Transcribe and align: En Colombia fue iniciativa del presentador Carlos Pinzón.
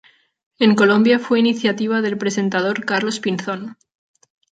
En 0.57 0.73
Colombia 0.73 1.19
fue 1.19 1.39
iniciativa 1.39 2.01
del 2.01 2.17
presentador 2.17 2.83
Carlos 2.85 3.19
Pinzón. 3.19 3.77